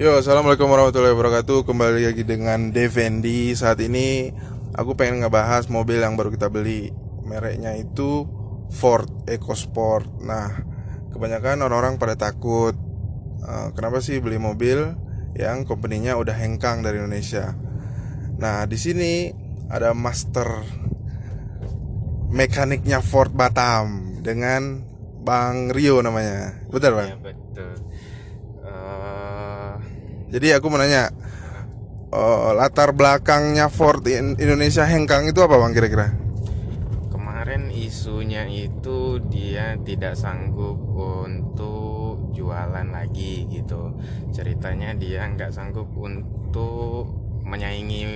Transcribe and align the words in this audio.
Yo, 0.00 0.16
assalamualaikum 0.16 0.72
warahmatullahi 0.72 1.12
wabarakatuh. 1.12 1.68
Kembali 1.68 2.08
lagi 2.08 2.24
dengan 2.24 2.72
Devendi. 2.72 3.52
Saat 3.52 3.76
ini 3.84 4.32
aku 4.72 4.96
pengen 4.96 5.20
ngebahas 5.20 5.68
mobil 5.68 6.00
yang 6.00 6.16
baru 6.16 6.32
kita 6.32 6.48
beli. 6.48 6.88
Mereknya 7.28 7.76
itu 7.76 8.24
Ford 8.72 9.04
EcoSport. 9.28 10.24
Nah, 10.24 10.48
kebanyakan 11.12 11.68
orang-orang 11.68 12.00
pada 12.00 12.16
takut. 12.16 12.72
eh, 13.44 13.68
kenapa 13.76 14.00
sih 14.00 14.16
beli 14.24 14.40
mobil 14.40 14.96
yang 15.36 15.68
company-nya 15.68 16.16
udah 16.16 16.40
hengkang 16.40 16.80
dari 16.80 16.96
Indonesia? 16.96 17.52
Nah, 18.40 18.64
di 18.64 18.80
sini 18.80 19.28
ada 19.68 19.92
master 19.92 20.48
mekaniknya 22.32 23.04
Ford 23.04 23.28
Batam 23.36 24.16
dengan 24.24 24.88
Bang 25.20 25.68
Rio 25.68 26.00
namanya. 26.00 26.64
Betul, 26.72 26.96
Bang? 26.96 27.12
Ya 27.12 27.16
betul. 27.20 27.91
Jadi 30.32 30.48
aku 30.56 30.72
mau 30.72 30.80
nanya 30.80 31.12
eh, 32.08 32.50
latar 32.56 32.96
belakangnya 32.96 33.68
Ford 33.68 34.00
in- 34.08 34.40
Indonesia 34.40 34.88
hengkang 34.88 35.28
itu 35.28 35.38
apa 35.44 35.60
bang 35.60 35.72
kira-kira? 35.76 36.08
kemarin 37.42 37.74
isunya 37.74 38.46
itu 38.46 39.18
dia 39.26 39.74
tidak 39.82 40.14
sanggup 40.14 40.78
untuk 40.94 42.30
jualan 42.30 42.86
lagi 42.86 43.50
gitu. 43.50 43.98
Ceritanya 44.30 44.94
dia 44.94 45.26
nggak 45.26 45.50
sanggup 45.50 45.90
untuk 45.90 47.10
menyaingi 47.42 48.06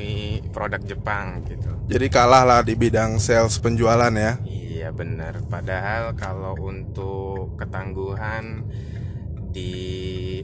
produk 0.55 0.79
Jepang 0.79 1.43
gitu. 1.43 1.74
Jadi 1.91 2.07
kalah 2.07 2.46
lah 2.46 2.60
di 2.62 2.79
bidang 2.79 3.19
sales 3.19 3.59
penjualan 3.59 4.15
ya. 4.15 4.38
Iya 4.46 4.95
benar. 4.95 5.43
Padahal 5.51 6.15
kalau 6.15 6.55
untuk 6.62 7.59
ketangguhan 7.59 8.62
di 9.56 9.73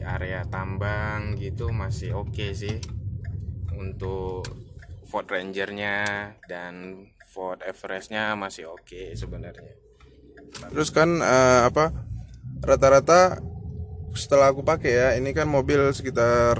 area 0.01 0.41
tambang 0.49 1.37
gitu 1.37 1.69
masih 1.69 2.17
oke 2.17 2.57
sih 2.57 2.81
untuk 3.77 4.41
Ford 5.05 5.29
Ranger-nya 5.29 6.33
dan 6.49 7.05
Ford 7.29 7.61
Everest-nya 7.61 8.33
masih 8.33 8.73
oke 8.73 9.13
sebenarnya. 9.13 9.77
Terus 10.73 10.89
kan 10.89 11.21
eh, 11.21 11.61
apa 11.69 11.93
rata-rata 12.65 13.37
setelah 14.17 14.49
aku 14.49 14.65
pakai 14.65 14.91
ya 14.93 15.07
ini 15.13 15.29
kan 15.33 15.45
mobil 15.45 15.93
sekitar 15.93 16.57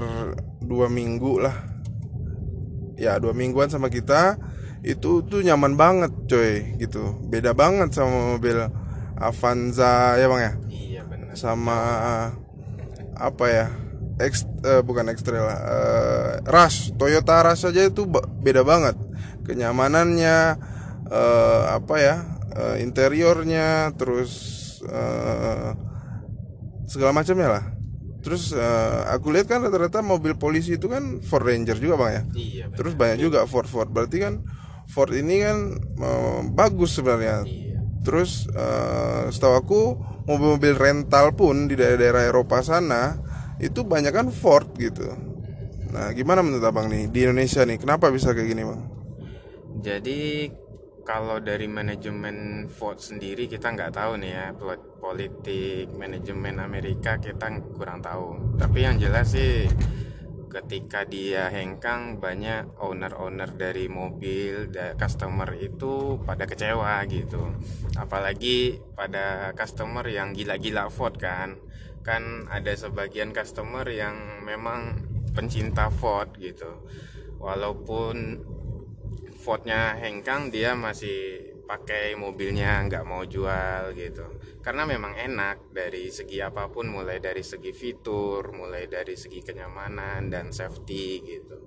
dua 0.62 0.86
minggu 0.86 1.42
lah. 1.42 1.56
Ya 2.94 3.18
dua 3.18 3.34
mingguan 3.34 3.66
sama 3.66 3.90
kita 3.90 4.38
itu 4.86 5.26
tuh 5.26 5.42
nyaman 5.42 5.74
banget 5.74 6.14
coy 6.30 6.78
gitu. 6.78 7.18
Beda 7.26 7.50
banget 7.50 7.90
sama 7.90 8.38
mobil 8.38 8.62
Avanza 9.18 10.14
ya 10.18 10.30
bang 10.30 10.42
ya. 10.42 10.52
Iya 10.70 11.02
benar. 11.10 11.34
sama 11.34 11.78
apa 13.16 13.46
ya 13.50 13.66
X 14.14 14.46
eh, 14.62 14.82
bukan 14.86 15.10
X-Trail 15.10 15.42
lah, 15.42 15.58
eh, 15.58 16.32
Rush 16.46 16.94
Toyota 16.94 17.42
Rush 17.42 17.66
aja 17.66 17.82
itu 17.82 18.06
beda 18.42 18.62
banget. 18.62 18.94
Kenyamanannya 19.42 20.38
eh, 21.10 21.62
apa 21.74 21.94
ya 21.98 22.16
eh, 22.54 22.76
interiornya 22.86 23.90
terus 23.98 24.30
eh, 24.86 25.70
segala 26.86 27.10
macamnya 27.10 27.48
lah. 27.58 27.64
Terus 28.22 28.54
eh, 28.54 29.00
aku 29.10 29.34
lihat 29.34 29.50
kan 29.50 29.66
rata-rata 29.66 30.00
mobil 30.00 30.38
polisi 30.38 30.78
itu 30.78 30.86
kan 30.86 31.18
Ford 31.20 31.42
Ranger 31.44 31.76
juga 31.82 31.98
bang 32.06 32.10
ya? 32.14 32.22
Iya 32.38 32.64
benar. 32.70 32.76
terus 32.78 32.92
banyak 32.94 33.18
juga 33.18 33.38
Ford 33.50 33.66
Ford. 33.66 33.90
Berarti 33.90 34.22
kan 34.22 34.46
Ford 34.88 35.10
ini 35.10 35.42
kan 35.42 35.56
eh, 35.80 36.40
bagus 36.54 36.94
sebenarnya. 36.94 37.42
Iya. 37.44 37.82
Terus 38.06 38.46
eh, 38.54 39.26
setahu 39.34 39.54
aku 39.58 39.80
mobil-mobil 40.24 40.74
rental 40.76 41.36
pun 41.36 41.68
di 41.68 41.76
daerah-daerah 41.76 42.28
Eropa 42.28 42.64
sana 42.64 43.16
itu 43.60 43.84
banyak 43.84 44.12
kan 44.12 44.28
Ford 44.32 44.66
gitu. 44.76 45.06
Nah, 45.94 46.10
gimana 46.10 46.42
menurut 46.42 46.64
abang 46.66 46.90
nih 46.90 47.06
di 47.06 47.22
Indonesia 47.22 47.62
nih? 47.62 47.78
Kenapa 47.78 48.10
bisa 48.10 48.34
kayak 48.34 48.48
gini 48.50 48.62
bang? 48.66 48.82
Jadi 49.84 50.50
kalau 51.04 51.38
dari 51.38 51.68
manajemen 51.68 52.66
Ford 52.66 52.96
sendiri 52.96 53.44
kita 53.46 53.76
nggak 53.76 53.92
tahu 53.92 54.16
nih 54.18 54.32
ya 54.32 54.46
pol- 54.56 54.96
politik 54.98 55.92
manajemen 55.92 56.58
Amerika 56.58 57.20
kita 57.20 57.52
kurang 57.76 58.00
tahu. 58.00 58.56
Tapi 58.56 58.78
yang 58.82 58.96
jelas 58.96 59.36
sih 59.36 59.68
ketika 60.54 61.02
dia 61.02 61.50
hengkang 61.50 62.22
banyak 62.22 62.78
owner-owner 62.78 63.50
dari 63.58 63.90
mobil 63.90 64.70
da- 64.70 64.94
customer 64.94 65.50
itu 65.58 66.22
pada 66.22 66.46
kecewa 66.46 67.02
gitu. 67.10 67.50
Apalagi 67.98 68.78
pada 68.94 69.50
customer 69.58 70.06
yang 70.06 70.30
gila-gila 70.30 70.86
Ford 70.94 71.18
kan. 71.18 71.58
Kan 72.06 72.46
ada 72.46 72.70
sebagian 72.70 73.34
customer 73.34 73.82
yang 73.90 74.44
memang 74.46 75.02
pencinta 75.34 75.90
Ford 75.90 76.30
gitu. 76.38 76.86
Walaupun 77.42 78.46
Fordnya 79.44 79.98
hengkang 79.98 80.48
dia 80.48 80.72
masih 80.72 81.53
pakai 81.64 82.12
mobilnya 82.14 82.84
nggak 82.84 83.04
mau 83.08 83.24
jual 83.24 83.96
gitu 83.96 84.24
karena 84.60 84.84
memang 84.84 85.16
enak 85.16 85.72
dari 85.72 86.12
segi 86.12 86.40
apa 86.44 86.68
pun 86.68 86.92
mulai 86.92 87.20
dari 87.20 87.40
segi 87.40 87.72
fitur 87.72 88.52
mulai 88.52 88.84
dari 88.84 89.16
segi 89.16 89.40
kenyamanan 89.40 90.28
dan 90.28 90.52
safety 90.52 91.24
gitu 91.24 91.58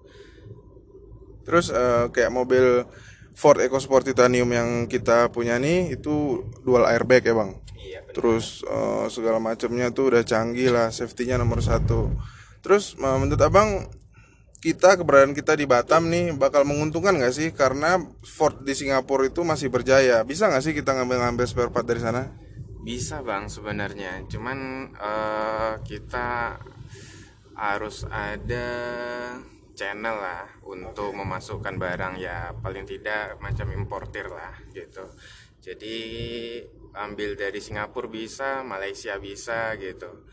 Terus 1.47 1.71
eh, 1.71 2.11
kayak 2.11 2.31
mobil 2.35 2.83
Ford 3.31 3.55
EcoSport 3.63 4.03
Titanium 4.03 4.51
yang 4.51 4.69
kita 4.91 5.31
punya 5.31 5.55
nih 5.55 5.95
itu 5.95 6.43
dual 6.67 6.83
airbag 6.83 7.23
ya 7.23 7.31
bang. 7.39 7.51
iya 7.79 8.03
benar. 8.03 8.13
Terus 8.19 8.67
eh, 8.67 9.05
segala 9.07 9.39
macamnya 9.39 9.87
tuh 9.95 10.11
udah 10.11 10.27
canggih 10.27 10.75
lah, 10.75 10.91
safety-nya 10.91 11.39
nomor 11.39 11.63
satu. 11.63 12.11
Terus 12.59 12.99
eh, 12.99 13.17
menurut 13.23 13.39
abang 13.39 13.87
kita 14.67 14.99
keberadaan 14.99 15.31
kita 15.31 15.55
di 15.55 15.63
Batam 15.63 16.11
nih 16.11 16.35
bakal 16.35 16.67
menguntungkan 16.67 17.15
nggak 17.15 17.31
sih? 17.31 17.55
Karena 17.55 17.95
Ford 18.27 18.59
di 18.67 18.75
Singapura 18.75 19.23
itu 19.23 19.47
masih 19.47 19.71
berjaya. 19.71 20.19
Bisa 20.27 20.51
nggak 20.51 20.63
sih 20.63 20.75
kita 20.75 20.91
ngambil-ngambil 20.91 21.47
spare 21.47 21.71
part 21.71 21.87
dari 21.87 22.03
sana? 22.03 22.27
bisa 22.87 23.19
bang 23.19 23.51
sebenarnya 23.51 24.23
cuman 24.31 24.87
eh, 24.95 25.73
kita 25.83 26.55
harus 27.59 28.07
ada 28.07 28.69
channel 29.75 30.15
lah 30.15 30.47
untuk 30.63 31.11
memasukkan 31.11 31.75
barang 31.75 32.15
ya 32.15 32.55
paling 32.63 32.87
tidak 32.87 33.35
macam 33.43 33.67
importir 33.75 34.31
lah 34.31 34.55
gitu 34.71 35.03
jadi 35.59 35.97
ambil 36.95 37.35
dari 37.35 37.59
Singapura 37.59 38.07
bisa 38.07 38.63
Malaysia 38.63 39.19
bisa 39.19 39.75
gitu 39.75 40.23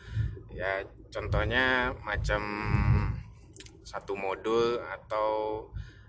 ya 0.54 0.86
contohnya 1.10 1.90
macam 2.06 2.42
satu 3.84 4.16
modul 4.18 4.80
atau 4.80 5.28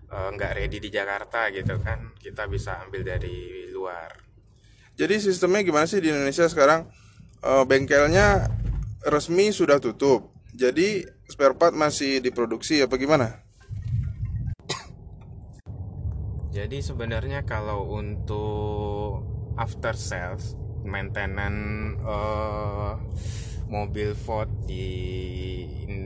eh, 0.09 0.30
nggak 0.34 0.52
ready 0.56 0.80
di 0.80 0.90
Jakarta 0.90 1.52
gitu 1.52 1.78
kan 1.84 2.16
kita 2.18 2.47
bisa 2.47 2.81
ambil 2.88 3.03
dari 3.03 3.69
luar 3.69 4.24
Jadi 4.96 5.19
sistemnya 5.19 5.59
gimana 5.59 5.84
sih 5.91 6.00
di 6.00 6.08
Indonesia 6.08 6.47
sekarang? 6.47 6.88
Eh, 7.44 7.64
bengkelnya 7.68 8.47
resmi 9.06 9.52
sudah 9.52 9.78
tutup. 9.84 10.31
Jadi 10.56 11.03
spare 11.28 11.53
part 11.53 11.75
masih 11.75 12.24
diproduksi 12.24 12.80
apa 12.80 12.96
gimana? 12.96 13.44
Jadi 16.56 16.80
sebenarnya 16.80 17.44
kalau 17.44 17.91
untuk 17.91 19.28
after 19.59 20.00
sales 20.00 20.56
maintenance 20.88 22.00
eh, 22.00 22.94
mobil 23.68 24.16
Ford 24.16 24.47
di 24.64 25.65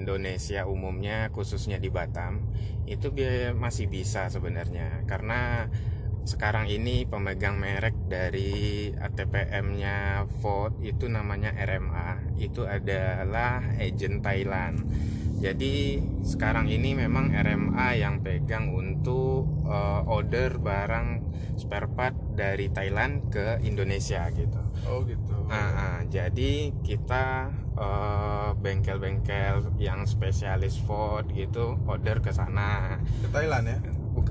Indonesia 0.10 0.66
umumnya 0.66 1.30
khususnya 1.30 1.78
di 1.78 1.94
Batam 1.94 2.50
itu 2.90 3.14
masih 3.54 3.86
bisa 3.86 4.26
sebenarnya. 4.34 5.06
Karena 5.06 5.70
sekarang 6.26 6.66
ini 6.70 7.06
pemegang 7.06 7.62
merek 7.62 7.94
dari 8.10 8.90
ATPM-nya 8.94 10.26
Ford 10.42 10.74
itu 10.82 11.06
namanya 11.06 11.54
RMA 11.54 12.38
itu 12.42 12.66
adalah 12.66 13.62
agent 13.78 14.26
Thailand. 14.26 14.82
Jadi 15.40 16.04
sekarang 16.26 16.68
ini 16.68 17.00
memang 17.00 17.32
RMA 17.32 17.96
yang 17.96 18.20
pegang 18.20 18.76
untuk 18.76 19.48
eh, 19.66 20.02
order 20.04 20.60
barang 20.60 21.19
spare 21.60 21.90
part 21.92 22.16
dari 22.36 22.72
Thailand 22.72 23.28
ke 23.32 23.60
Indonesia 23.66 24.30
gitu. 24.32 24.62
Oh 24.88 25.04
gitu. 25.04 25.36
Nah, 25.50 25.70
ah, 25.76 26.00
jadi 26.08 26.72
kita 26.86 27.50
eh, 27.76 28.50
bengkel-bengkel 28.58 29.76
yang 29.82 30.06
spesialis 30.06 30.78
Ford 30.80 31.26
gitu 31.34 31.76
order 31.90 32.22
ke 32.24 32.32
sana 32.32 33.02
Ke 33.26 33.28
Thailand 33.34 33.66
ya? 33.66 33.78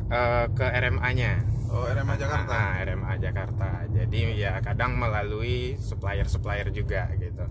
Eh, 0.09 0.47
ke 0.57 0.67
RMA-nya. 0.67 1.33
Oh 1.69 1.85
RMA 1.85 2.17
Jakarta. 2.17 2.53
Ah, 2.53 2.81
RMA 2.81 3.13
Jakarta. 3.21 3.71
Jadi 3.93 4.41
ya 4.41 4.57
kadang 4.65 4.97
melalui 4.97 5.77
supplier-supplier 5.77 6.73
juga 6.73 7.13
gitu. 7.21 7.45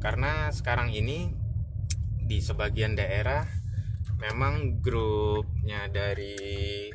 Karena 0.00 0.48
sekarang 0.48 0.88
ini 0.88 1.28
di 2.28 2.40
sebagian 2.40 2.96
daerah 2.96 3.44
memang 4.18 4.82
grupnya 4.82 5.86
dari 5.88 6.88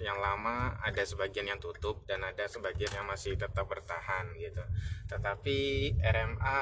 Yang 0.00 0.18
lama 0.22 0.78
ada 0.80 1.02
sebagian 1.02 1.50
yang 1.50 1.60
tutup 1.60 2.06
dan 2.08 2.24
ada 2.24 2.48
sebagian 2.48 2.92
yang 2.94 3.06
masih 3.10 3.36
tetap 3.36 3.68
bertahan 3.68 4.32
gitu. 4.38 4.62
Tetapi 5.10 5.58
RMA 6.00 6.60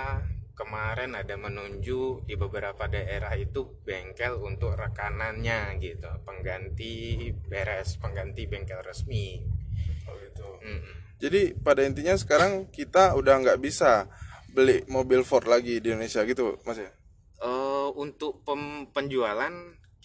kemarin 0.56 1.16
ada 1.16 1.34
menunjuk 1.40 2.28
di 2.28 2.34
beberapa 2.36 2.84
daerah 2.84 3.32
itu 3.32 3.80
bengkel 3.80 4.36
untuk 4.44 4.76
rekanannya 4.76 5.80
gitu 5.80 6.04
pengganti 6.20 7.16
beres 7.48 7.96
pengganti 7.96 8.44
bengkel 8.44 8.84
resmi 8.84 9.40
Oh 10.10 10.14
gitu. 10.20 10.48
Mm-mm. 10.60 10.96
Jadi 11.20 11.52
pada 11.54 11.84
intinya 11.84 12.16
sekarang 12.16 12.72
kita 12.72 13.14
udah 13.14 13.34
nggak 13.44 13.60
bisa 13.60 14.08
beli 14.50 14.82
mobil 14.90 15.22
Ford 15.22 15.46
lagi 15.46 15.78
di 15.78 15.92
Indonesia 15.92 16.24
gitu, 16.26 16.58
Mas 16.64 16.80
ya? 16.80 16.90
Eh, 17.40 17.88
untuk 17.96 18.42
pem- 18.42 18.88
penjualan 18.90 19.52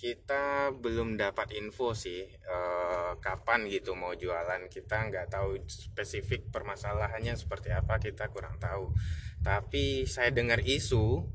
kita 0.06 0.70
belum 0.86 1.18
dapat 1.18 1.58
info 1.58 1.98
sih 1.98 2.22
eh, 2.30 3.12
kapan 3.18 3.66
gitu 3.66 3.98
mau 3.98 4.14
jualan 4.14 4.70
kita 4.70 5.10
nggak 5.10 5.34
tahu 5.34 5.58
spesifik 5.66 6.54
permasalahannya 6.54 7.34
seperti 7.34 7.74
apa 7.74 7.98
kita 7.98 8.30
kurang 8.30 8.62
tahu 8.62 8.94
tapi 9.42 10.06
saya 10.06 10.30
dengar 10.30 10.62
isu 10.62 11.26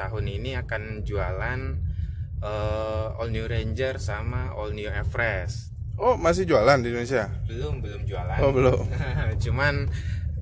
tahun 0.00 0.24
ini 0.40 0.56
akan 0.56 1.04
jualan 1.04 1.60
eh, 2.40 3.18
all 3.20 3.28
new 3.28 3.44
Ranger 3.44 4.00
sama 4.00 4.56
all 4.56 4.72
new 4.72 4.88
Everest 4.88 5.76
Oh 5.94 6.18
masih 6.18 6.42
jualan 6.42 6.82
di 6.82 6.90
Indonesia? 6.90 7.28
belum 7.46 7.78
belum 7.84 8.02
jualan 8.08 8.40
Oh 8.40 8.50
belum. 8.50 8.88
cuman 9.44 9.86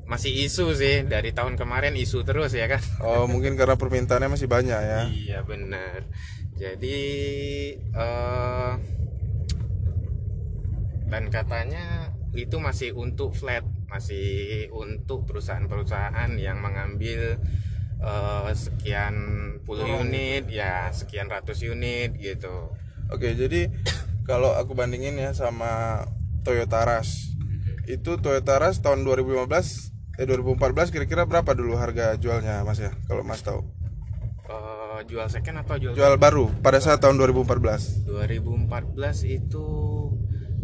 masih 0.08 0.32
isu 0.48 0.72
sih 0.78 1.02
dari 1.04 1.34
tahun 1.34 1.58
kemarin 1.58 1.98
isu 1.98 2.22
terus 2.22 2.54
ya 2.54 2.70
kan 2.70 2.80
Oh 3.02 3.26
mungkin 3.26 3.58
karena 3.58 3.74
permintaannya 3.74 4.32
masih 4.38 4.46
banyak 4.46 4.78
ya. 4.78 5.00
Iya 5.10 5.38
benar. 5.42 6.06
Jadi 6.62 7.00
eh 7.74 8.72
dan 11.10 11.28
katanya 11.28 12.14
itu 12.32 12.56
masih 12.62 12.94
untuk 12.94 13.34
flat, 13.34 13.66
masih 13.90 14.70
untuk 14.72 15.26
perusahaan-perusahaan 15.26 16.30
yang 16.38 16.62
mengambil 16.62 17.42
eh, 17.98 18.50
sekian 18.54 19.14
puluh 19.66 20.06
unit, 20.06 20.46
ya 20.46 20.94
sekian 20.94 21.26
ratus 21.26 21.66
unit 21.66 22.14
gitu. 22.14 22.70
Oke 23.10 23.34
jadi 23.34 23.66
kalau 24.30 24.54
aku 24.54 24.78
bandingin 24.78 25.18
ya 25.18 25.34
sama 25.34 26.06
Toyota 26.46 26.86
Rush, 26.86 27.34
itu 27.90 28.22
Toyota 28.22 28.62
Rush 28.62 28.78
tahun 28.78 29.02
2015 29.02 29.90
eh 30.22 30.28
2014 30.28 30.94
kira-kira 30.94 31.26
berapa 31.26 31.50
dulu 31.58 31.74
harga 31.74 32.14
jualnya 32.22 32.62
Mas 32.62 32.78
ya? 32.78 32.94
Kalau 33.10 33.26
Mas 33.26 33.42
tahu? 33.42 33.66
Eh, 34.92 35.08
jual 35.08 35.24
second 35.24 35.64
atau 35.64 35.80
jual 35.80 35.96
Jual 35.96 36.20
baru 36.20 36.52
pada 36.60 36.76
saat 36.76 37.00
tahun 37.00 37.16
2014. 37.16 38.04
2014 38.04 39.24
itu 39.24 39.64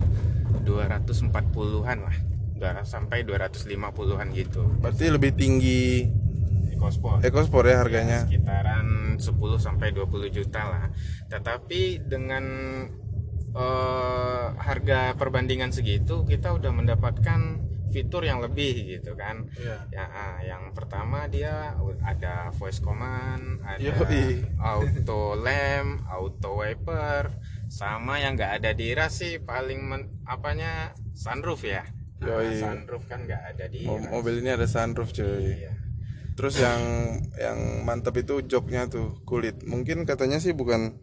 240-an 0.63 1.99
lah. 1.99 2.15
200 2.63 2.87
sampai 2.87 3.27
250-an 3.27 4.31
gitu. 4.31 4.63
berarti 4.79 5.11
lebih 5.11 5.35
tinggi 5.35 6.07
EcoSport. 6.79 7.27
EcoSport 7.27 7.67
ya 7.67 7.83
harganya. 7.83 8.23
sekitaran 8.23 9.19
10 9.19 9.27
sampai 9.59 9.91
20 9.91 10.31
juta 10.31 10.71
lah. 10.71 10.87
Tetapi 11.27 12.07
dengan 12.07 12.47
eh, 13.53 14.45
harga 14.57 15.13
perbandingan 15.13 15.69
segitu 15.69 16.25
kita 16.25 16.53
udah 16.53 16.73
mendapatkan 16.73 17.61
fitur 17.93 18.25
yang 18.25 18.41
lebih 18.41 18.97
gitu 18.97 19.13
kan. 19.13 19.45
Iya. 19.53 19.85
Ya, 19.93 20.05
ah, 20.09 20.41
yang 20.41 20.73
pertama 20.73 21.29
dia 21.29 21.77
ada 22.01 22.49
voice 22.57 22.81
command, 22.81 23.61
ada 23.61 23.77
Yoi. 23.77 24.41
auto 24.57 25.37
lamp, 25.37 26.01
auto 26.09 26.57
wiper, 26.65 27.29
sama 27.69 28.17
yang 28.17 28.33
nggak 28.33 28.57
ada 28.59 28.73
di 28.73 28.97
ras 28.97 29.21
sih 29.21 29.37
paling 29.37 29.85
men- 29.85 30.09
apanya 30.25 30.97
sunroof 31.13 31.61
ya. 31.61 31.85
Nah, 32.17 32.41
Yoi. 32.41 32.57
sunroof 32.57 33.05
kan 33.05 33.29
nggak 33.29 33.53
ada 33.53 33.65
di 33.69 33.85
Mo-. 33.85 34.01
Mobil 34.01 34.41
ini 34.41 34.49
ada 34.49 34.65
sunroof 34.65 35.13
cuy. 35.13 35.53
Iya. 35.61 35.77
Terus 36.33 36.57
yang 36.57 36.81
yang 37.37 37.85
mantap 37.85 38.17
itu 38.17 38.41
joknya 38.49 38.89
tuh 38.89 39.21
kulit. 39.21 39.61
Mungkin 39.69 40.09
katanya 40.09 40.41
sih 40.41 40.57
bukan 40.57 40.97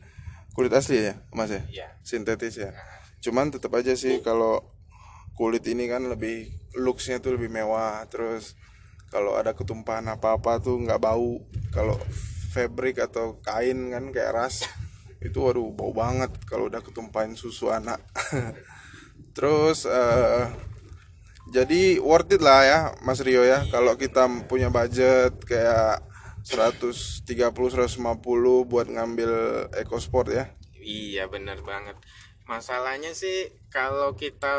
kulit 0.54 0.72
asli 0.74 1.10
ya, 1.10 1.14
Mas 1.30 1.50
ya? 1.50 1.62
Iya. 1.70 1.88
Sintetis 2.02 2.58
ya. 2.58 2.74
Cuman 3.20 3.52
tetap 3.52 3.74
aja 3.76 3.94
sih 3.94 4.24
kalau 4.24 4.64
kulit 5.38 5.64
ini 5.68 5.88
kan 5.88 6.04
lebih 6.08 6.50
looksnya 6.76 7.22
tuh 7.22 7.36
lebih 7.38 7.52
mewah. 7.52 8.04
Terus 8.10 8.58
kalau 9.10 9.36
ada 9.36 9.54
ketumpahan 9.54 10.06
apa-apa 10.10 10.62
tuh 10.62 10.80
nggak 10.80 11.00
bau. 11.00 11.44
Kalau 11.70 11.96
fabric 12.50 12.98
atau 12.98 13.38
kain 13.44 13.94
kan 13.94 14.10
kayak 14.10 14.34
ras 14.34 14.66
itu 15.26 15.38
waduh 15.38 15.70
bau 15.70 15.94
banget 15.94 16.34
kalau 16.48 16.66
udah 16.66 16.82
ketumpahin 16.82 17.38
susu 17.38 17.70
anak. 17.70 18.02
Terus 19.36 19.86
eh, 19.86 20.44
jadi 21.50 21.98
worth 22.02 22.34
it 22.34 22.42
lah 22.42 22.62
ya 22.62 22.80
Mas 23.02 23.22
Rio 23.22 23.42
ya 23.42 23.66
kalau 23.70 23.98
kita 23.98 24.26
punya 24.46 24.70
budget 24.70 25.34
kayak 25.46 26.09
130 26.50 27.22
150 27.54 28.02
buat 28.66 28.86
ngambil 28.90 29.32
EcoSport 29.86 30.28
ya. 30.34 30.50
Iya 30.82 31.30
bener 31.30 31.62
banget. 31.62 31.94
Masalahnya 32.50 33.14
sih 33.14 33.54
kalau 33.70 34.18
kita 34.18 34.50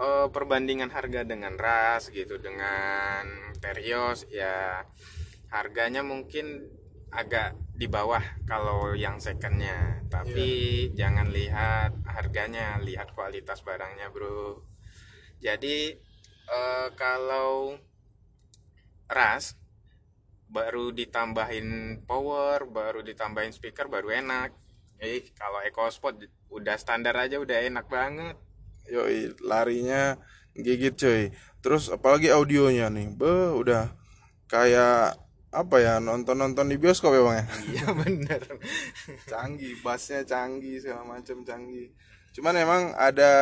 eh, 0.00 0.26
perbandingan 0.32 0.88
harga 0.88 1.28
dengan 1.28 1.60
ras 1.60 2.08
gitu 2.08 2.40
dengan 2.40 3.52
Terios 3.60 4.24
ya 4.32 4.88
harganya 5.52 6.00
mungkin 6.00 6.72
agak 7.14 7.54
di 7.76 7.86
bawah 7.86 8.24
kalau 8.48 8.96
yang 8.96 9.20
secondnya. 9.20 10.00
Tapi 10.08 10.88
jangan 10.96 11.28
lihat 11.28 12.00
harganya, 12.08 12.80
lihat 12.80 13.12
kualitas 13.12 13.60
barangnya 13.60 14.08
bro. 14.08 14.64
Jadi 15.44 15.92
eh, 16.48 16.88
kalau 16.96 17.76
ras 19.04 19.60
baru 20.54 20.94
ditambahin 20.94 21.98
power, 22.06 22.62
baru 22.70 23.02
ditambahin 23.02 23.50
speaker 23.50 23.90
baru 23.90 24.14
enak. 24.14 24.54
Eh, 25.02 25.34
kalau 25.34 25.58
EcoSport 25.66 26.22
udah 26.54 26.78
standar 26.78 27.18
aja 27.18 27.42
udah 27.42 27.58
enak 27.66 27.90
banget. 27.90 28.38
Yoi, 28.86 29.34
larinya 29.42 30.14
gigit 30.54 30.94
coy. 30.94 31.34
Terus 31.58 31.90
apalagi 31.90 32.30
audionya 32.30 32.86
nih. 32.86 33.10
Beh, 33.10 33.50
udah 33.58 33.90
kayak 34.46 35.18
apa 35.54 35.76
ya 35.78 36.02
nonton-nonton 36.02 36.66
di 36.66 36.76
bioskop 36.82 37.14
ya 37.14 37.22
bang 37.22 37.36
ya 37.38 37.46
Iya 37.70 37.86
bener. 38.02 38.42
canggih 39.30 39.78
bassnya 39.86 40.26
canggih 40.26 40.82
segala 40.82 41.06
macam 41.06 41.46
canggih 41.46 41.94
cuman 42.34 42.54
emang 42.58 42.82
ada 42.98 43.32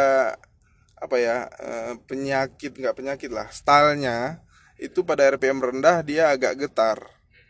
apa 1.00 1.16
ya 1.16 1.48
eh, 1.48 1.96
penyakit 2.04 2.76
nggak 2.76 2.92
penyakit 3.00 3.32
lah 3.32 3.48
stylenya 3.48 4.44
itu 4.82 5.06
pada 5.06 5.22
RPM 5.30 5.62
rendah 5.62 6.02
dia 6.02 6.34
agak 6.34 6.58
getar 6.58 6.98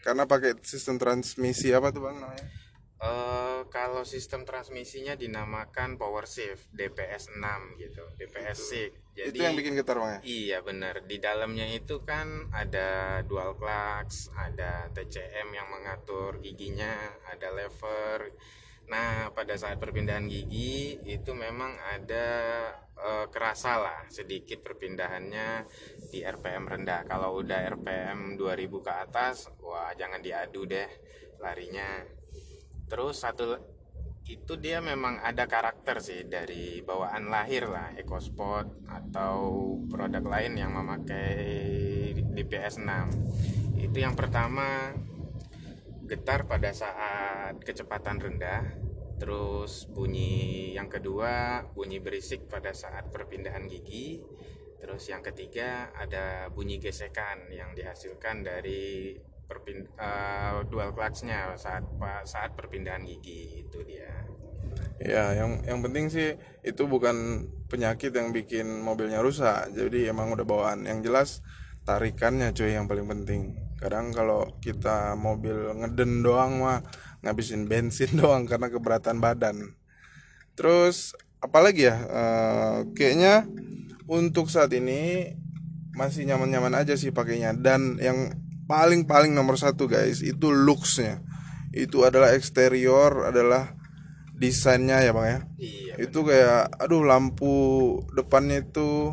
karena 0.05 0.29
pakai 0.29 0.61
sistem 0.61 1.01
transmisi 1.01 1.73
apa 1.73 1.89
tuh 1.89 2.05
bang 2.05 2.21
namanya 2.21 2.63
Eh, 3.03 3.61
kalau 3.67 4.07
sistem 4.07 4.47
transmisinya 4.47 5.19
dinamakan 5.19 5.99
power 5.99 6.23
shift 6.23 6.71
DPS 6.71 7.35
6 7.35 7.75
gitu, 7.75 8.07
DPS 8.15 8.71
6. 8.71 8.95
Jadi 9.19 9.35
itu 9.35 9.43
yang 9.43 9.59
bikin 9.59 9.75
getar 9.75 9.99
bang 9.99 10.11
ya 10.15 10.21
Iya 10.23 10.59
benar. 10.63 11.03
Di 11.03 11.19
dalamnya 11.19 11.67
itu 11.67 12.07
kan 12.07 12.47
ada 12.55 13.19
dual 13.27 13.59
clutch, 13.59 14.31
ada 14.39 14.87
TCM 14.95 15.51
yang 15.51 15.67
mengatur 15.67 16.39
giginya, 16.39 16.95
ada 17.27 17.51
lever. 17.51 18.31
Nah 18.91 19.31
pada 19.31 19.55
saat 19.55 19.79
perpindahan 19.79 20.27
gigi 20.27 20.99
itu 21.07 21.31
memang 21.37 21.77
ada 21.95 22.27
eh, 22.97 23.27
kerasa 23.29 23.79
lah 23.79 24.01
sedikit 24.09 24.65
perpindahannya 24.65 25.67
di 26.11 26.25
RPM 26.25 26.65
rendah. 26.67 27.07
Kalau 27.07 27.39
udah 27.39 27.59
RPM 27.79 28.35
2000 28.41 28.87
ke 28.87 28.93
atas, 28.93 29.53
wah 29.63 29.93
jangan 29.95 30.19
diadu 30.25 30.67
deh 30.67 30.91
larinya. 31.43 32.07
Terus 32.89 33.23
satu 33.23 33.57
itu 34.23 34.55
dia 34.55 34.79
memang 34.79 35.19
ada 35.19 35.51
karakter 35.51 35.99
sih 35.99 36.23
dari 36.31 36.79
bawaan 36.79 37.27
lahir 37.27 37.67
lah 37.67 37.91
EcoSport 37.99 38.87
atau 38.87 39.35
produk 39.91 40.23
lain 40.23 40.55
yang 40.55 40.79
memakai 40.79 41.35
DPS 42.33 42.79
6 42.79 43.83
itu 43.83 43.99
yang 43.99 44.15
pertama 44.15 44.95
getar 46.13 46.45
pada 46.45 46.77
saat 46.77 47.57
kecepatan 47.65 48.21
rendah 48.21 48.69
terus 49.17 49.89
bunyi 49.89 50.77
yang 50.77 50.93
kedua 50.93 51.65
bunyi 51.73 52.05
berisik 52.05 52.53
pada 52.53 52.77
saat 52.77 53.09
perpindahan 53.09 53.65
gigi 53.65 54.21
terus 54.77 55.09
yang 55.09 55.25
ketiga 55.25 55.89
ada 55.97 56.53
bunyi 56.53 56.77
gesekan 56.77 57.49
yang 57.49 57.73
dihasilkan 57.73 58.45
dari 58.45 59.17
perpin 59.49 59.89
eh, 59.89 60.61
dual 60.69 60.93
clutchnya 60.93 61.57
saat 61.57 61.89
saat 62.29 62.53
perpindahan 62.53 63.09
gigi 63.09 63.65
itu 63.65 63.81
dia 63.81 64.13
Ya, 65.03 65.35
yang 65.35 65.67
yang 65.67 65.83
penting 65.83 66.09
sih 66.09 66.39
itu 66.63 66.87
bukan 66.87 67.49
penyakit 67.67 68.15
yang 68.15 68.31
bikin 68.31 68.81
mobilnya 68.81 69.19
rusak. 69.19 69.75
Jadi 69.75 70.07
emang 70.07 70.31
udah 70.31 70.47
bawaan. 70.47 70.87
Yang 70.87 70.99
jelas 71.11 71.29
tarikannya 71.83 72.55
cuy 72.55 72.73
yang 72.73 72.87
paling 72.87 73.11
penting. 73.11 73.59
Kadang 73.83 74.15
kalau 74.15 74.47
kita 74.63 75.19
mobil 75.19 75.75
ngeden 75.75 76.23
doang 76.23 76.63
mah 76.63 76.87
ngabisin 77.27 77.67
bensin 77.67 78.15
doang 78.21 78.47
karena 78.47 78.71
keberatan 78.71 79.19
badan. 79.19 79.75
Terus 80.55 81.19
apalagi 81.43 81.91
ya 81.91 81.97
uh, 82.07 82.77
kayaknya 82.95 83.51
untuk 84.07 84.47
saat 84.47 84.71
ini 84.71 85.35
masih 85.99 86.23
nyaman-nyaman 86.31 86.79
aja 86.79 86.95
sih 86.95 87.11
pakainya. 87.11 87.51
Dan 87.59 87.99
yang 87.99 88.39
paling 88.71 89.11
paling 89.11 89.35
nomor 89.35 89.59
satu 89.59 89.91
guys 89.91 90.23
itu 90.23 90.55
looksnya. 90.55 91.19
Itu 91.75 92.07
adalah 92.07 92.39
eksterior 92.39 93.35
adalah 93.35 93.75
desainnya 94.39 95.03
ya 95.03 95.11
bang 95.11 95.27
ya? 95.27 95.41
Iya 95.59 95.95
itu 96.07 96.19
kayak 96.25 96.81
aduh 96.81 97.05
lampu 97.05 97.55
depannya 98.17 98.65
itu 98.65 99.13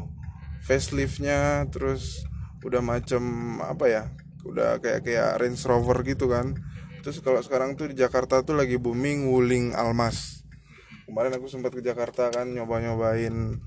faceliftnya 0.63 1.67
terus 1.73 2.23
udah 2.63 2.83
macem 2.83 3.23
apa 3.63 3.85
ya 3.87 4.03
udah 4.47 4.79
kayak 4.79 5.03
kayak 5.03 5.39
Range 5.39 5.59
Rover 5.67 5.97
gitu 6.07 6.31
kan. 6.31 6.55
Terus 6.99 7.23
kalau 7.23 7.39
sekarang 7.39 7.79
tuh 7.79 7.91
di 7.91 7.95
Jakarta 7.95 8.43
tuh 8.43 8.59
lagi 8.59 8.75
booming 8.75 9.31
wuling 9.31 9.71
almas. 9.75 10.43
Kemarin 11.07 11.33
aku 11.39 11.49
sempat 11.49 11.73
ke 11.73 11.81
Jakarta 11.81 12.29
kan 12.29 12.51
nyoba 12.51 12.83
nyobain 12.83 13.57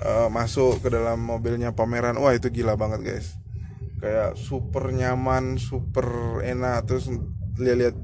uh, 0.00 0.28
masuk 0.32 0.80
ke 0.80 0.88
dalam 0.88 1.20
mobilnya 1.20 1.74
pameran. 1.74 2.16
Wah 2.16 2.32
itu 2.32 2.48
gila 2.48 2.78
banget 2.78 3.00
guys. 3.04 3.26
Kayak 4.00 4.38
super 4.38 4.94
nyaman 4.94 5.58
super 5.58 6.40
enak. 6.40 6.86
Terus 6.88 7.10
lihat-lihat 7.58 7.96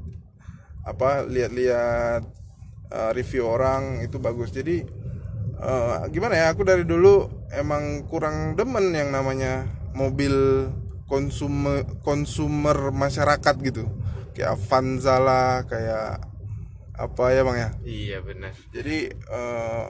apa 0.83 1.23
lihat-lihat 1.25 2.23
uh, 2.91 3.11
review 3.15 3.47
orang 3.47 4.03
itu 4.03 4.19
bagus. 4.19 4.51
Jadi 4.51 4.83
uh, 5.57 6.05
gimana 6.11 6.37
ya 6.37 6.45
aku 6.51 6.67
dari 6.67 6.83
dulu 6.83 7.47
emang 7.55 8.03
kurang 8.11 8.59
demen 8.59 8.91
yang 8.91 9.09
namanya 9.15 9.63
mobil 9.95 10.67
konsumer 11.07 11.85
konsumer 12.01 12.91
masyarakat 12.91 13.55
gitu. 13.63 13.87
Kayak 14.33 14.57
Avanza 14.57 15.15
lah 15.21 15.63
kayak 15.69 16.25
apa 16.93 17.23
ya 17.33 17.41
bang 17.45 17.57
ya? 17.57 17.69
Iya 17.83 18.17
benar. 18.21 18.53
Jadi 18.69 19.09
uh, 19.29 19.85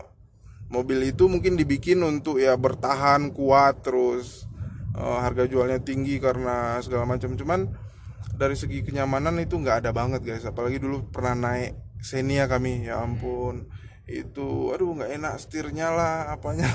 mobil 0.72 1.12
itu 1.12 1.28
mungkin 1.28 1.60
dibikin 1.60 2.02
untuk 2.04 2.40
ya 2.40 2.56
bertahan 2.56 3.32
kuat 3.36 3.84
terus 3.84 4.48
uh, 4.96 5.20
harga 5.22 5.48
jualnya 5.48 5.80
tinggi 5.84 6.20
karena 6.20 6.80
segala 6.80 7.08
macam. 7.08 7.36
Cuman 7.36 7.72
dari 8.34 8.58
segi 8.58 8.82
kenyamanan 8.82 9.38
itu 9.40 9.60
nggak 9.60 9.86
ada 9.86 9.92
banget 9.92 10.24
guys. 10.24 10.48
Apalagi 10.48 10.80
dulu 10.80 11.12
pernah 11.12 11.36
naik 11.36 12.00
Xenia 12.04 12.48
kami 12.52 12.88
ya 12.88 13.04
ampun. 13.04 13.68
Itu 14.04 14.76
aduh 14.76 15.00
nggak 15.00 15.12
enak 15.16 15.34
setirnya 15.40 15.88
lah 15.94 16.36
apanya 16.36 16.68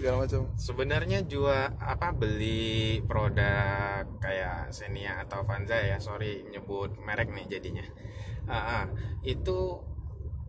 segala 0.00 0.24
macam. 0.24 0.48
Sebenarnya 0.56 1.20
juga 1.28 1.76
apa 1.76 2.16
beli 2.16 3.04
produk 3.04 4.08
kayak 4.16 4.72
Xenia 4.72 5.20
atau 5.28 5.44
Vanza 5.44 5.76
ya 5.76 6.00
sorry 6.00 6.48
nyebut 6.48 6.96
merek 7.04 7.28
nih 7.28 7.44
jadinya. 7.60 7.84
Uh, 8.48 8.56
uh, 8.56 8.84
itu 9.28 9.84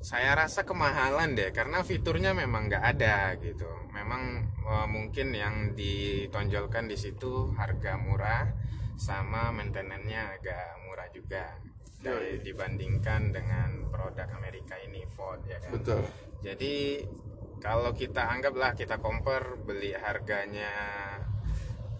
saya 0.01 0.33
rasa 0.33 0.63
kemahalan 0.63 1.35
deh 1.35 1.51
karena 1.51 1.83
fiturnya 1.83 2.31
memang 2.31 2.71
nggak 2.71 2.83
ada 2.95 3.35
gitu. 3.43 3.67
Memang 3.91 4.47
uh, 4.63 4.87
mungkin 4.87 5.35
yang 5.35 5.75
ditonjolkan 5.75 6.87
di 6.87 6.95
situ 6.95 7.51
harga 7.59 7.99
murah 7.99 8.55
sama 8.95 9.51
maintenance-nya 9.51 10.39
agak 10.39 10.79
murah 10.87 11.11
juga. 11.11 11.59
Dari 12.01 12.41
dibandingkan 12.41 13.29
dengan 13.29 13.85
produk 13.93 14.25
Amerika 14.33 14.73
ini 14.81 15.05
Ford 15.05 15.37
ya 15.45 15.61
kan? 15.61 15.69
Betul. 15.77 16.01
Jadi 16.41 17.05
kalau 17.61 17.93
kita 17.93 18.25
anggaplah 18.25 18.73
kita 18.73 18.97
compare 18.97 19.61
beli 19.61 19.93
harganya 19.93 20.73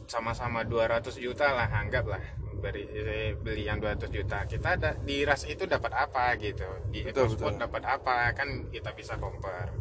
sama-sama 0.09 0.65
200 0.65 1.07
juta 1.21 1.53
lah 1.53 1.69
anggaplah. 1.71 2.41
Beri 2.61 2.85
beli 3.41 3.65
yang 3.65 3.81
200 3.81 4.09
juta. 4.09 4.45
Kita 4.45 4.77
ada 4.77 4.93
di 4.93 5.25
ras 5.25 5.45
itu 5.49 5.65
dapat 5.65 5.93
apa 5.97 6.35
gitu? 6.37 6.67
Di 6.91 7.05
EcoSport 7.09 7.57
dapat 7.57 7.85
apa? 7.87 8.33
Kan 8.35 8.69
kita 8.69 8.93
bisa 8.93 9.17
compare 9.17 9.71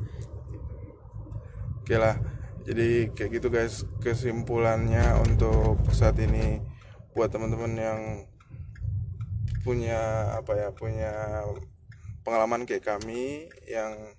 oke 1.90 1.98
lah. 1.98 2.14
Jadi 2.62 3.10
kayak 3.10 3.30
gitu 3.42 3.48
guys. 3.50 3.82
Kesimpulannya 3.98 5.18
untuk 5.26 5.82
saat 5.90 6.14
ini 6.22 6.62
buat 7.18 7.34
teman-teman 7.34 7.74
yang 7.74 8.00
punya 9.66 10.30
apa 10.38 10.54
ya 10.54 10.68
punya 10.70 11.42
pengalaman 12.22 12.62
kayak 12.62 12.86
kami 12.86 13.50
yang 13.66 14.14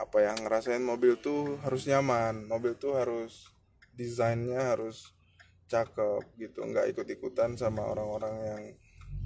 apa 0.00 0.18
yang 0.24 0.36
ngerasain 0.40 0.80
mobil 0.80 1.20
tuh 1.20 1.60
harus 1.60 1.84
nyaman 1.84 2.48
mobil 2.48 2.72
tuh 2.80 2.96
harus 2.96 3.52
desainnya 3.92 4.72
harus 4.72 5.12
cakep 5.68 6.24
gitu 6.40 6.64
nggak 6.64 6.96
ikut 6.96 7.06
ikutan 7.06 7.54
sama 7.54 7.84
orang-orang 7.84 8.34
yang 8.42 8.62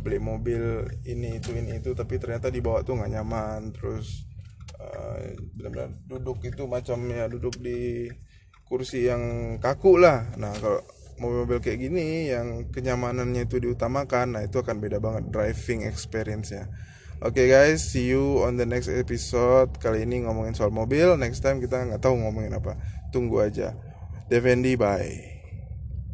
beli 0.02 0.18
mobil 0.18 0.84
ini 1.06 1.38
itu 1.38 1.54
ini 1.54 1.78
itu 1.78 1.94
tapi 1.94 2.18
ternyata 2.18 2.50
dibawa 2.50 2.82
tuh 2.82 2.98
nggak 2.98 3.12
nyaman 3.14 3.70
terus 3.72 4.26
uh, 4.82 5.22
benar-benar 5.56 5.94
duduk 6.04 6.42
itu 6.44 6.66
macam 6.66 6.98
ya 7.08 7.30
duduk 7.30 7.56
di 7.62 8.10
kursi 8.64 9.06
yang 9.06 9.56
kaku 9.60 10.00
lah. 10.00 10.34
Nah 10.40 10.50
kalau 10.56 10.82
mobil-mobil 11.18 11.62
kayak 11.62 11.78
gini 11.78 12.30
yang 12.30 12.70
kenyamanannya 12.74 13.46
itu 13.46 13.62
diutamakan 13.62 14.34
nah 14.38 14.42
itu 14.42 14.58
akan 14.58 14.82
beda 14.82 14.98
banget 14.98 15.30
driving 15.30 15.86
experience 15.86 16.50
ya 16.50 16.66
Oke 17.24 17.40
okay 17.40 17.56
guys, 17.56 17.80
see 17.80 18.12
you 18.12 18.44
on 18.44 18.60
the 18.60 18.68
next 18.68 18.84
episode. 18.92 19.80
Kali 19.80 20.04
ini 20.04 20.28
ngomongin 20.28 20.52
soal 20.52 20.68
mobil, 20.68 21.16
next 21.16 21.40
time 21.40 21.56
kita 21.56 21.80
nggak 21.80 22.04
tahu 22.04 22.20
ngomongin 22.20 22.52
apa. 22.52 22.76
Tunggu 23.16 23.40
aja. 23.40 23.72
Devendi, 24.28 24.76
bye. 24.76 25.33